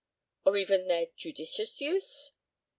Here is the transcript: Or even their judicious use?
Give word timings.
Or 0.47 0.57
even 0.57 0.87
their 0.87 1.05
judicious 1.15 1.79
use? 1.79 2.31